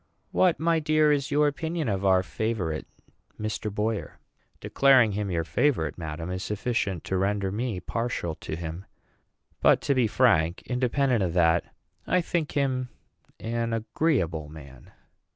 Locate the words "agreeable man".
13.73-14.89